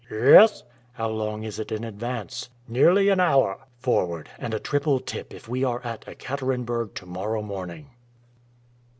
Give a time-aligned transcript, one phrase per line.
[0.09, 0.63] "Yes."
[0.93, 5.47] "How long is it in advance?" "Nearly an hour." "Forward, and a triple tip if
[5.47, 7.91] we are at Ekaterenburg to morrow morning."